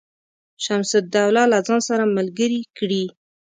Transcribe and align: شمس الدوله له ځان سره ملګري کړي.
شمس 0.63 0.91
الدوله 1.01 1.41
له 1.51 1.59
ځان 1.67 1.79
سره 1.89 2.03
ملګري 2.17 2.61
کړي. 2.77 3.03